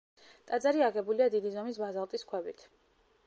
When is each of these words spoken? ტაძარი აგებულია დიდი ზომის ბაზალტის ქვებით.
ტაძარი 0.51 0.81
აგებულია 0.85 1.27
დიდი 1.37 1.53
ზომის 1.57 1.79
ბაზალტის 1.83 2.27
ქვებით. 2.33 2.69